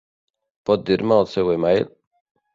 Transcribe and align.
Pot 0.69 0.87
dir-me 0.87 1.19
el 1.25 1.29
seu 1.35 1.53
email? 1.59 1.87